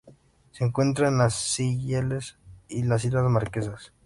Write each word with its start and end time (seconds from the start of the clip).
Se 0.49 0.63
encuentra 0.63 1.09
en 1.09 1.19
las 1.19 1.35
Seychelles 1.35 2.35
y 2.67 2.81
las 2.81 3.05
Islas 3.05 3.29
Marquesas. 3.29 3.93